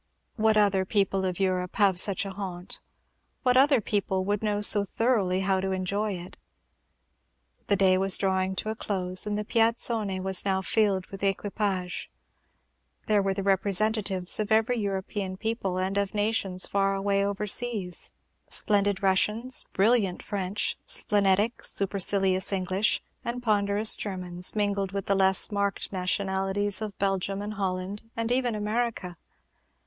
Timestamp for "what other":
0.35-0.83, 3.43-3.79